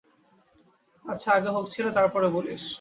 আচ্ছা, 1.05 1.29
আগে 1.31 1.49
হোক 1.49 1.65
ছেলে, 1.69 1.89
তার 1.91 2.07
পরে 2.13 2.27
বলিস। 2.27 2.63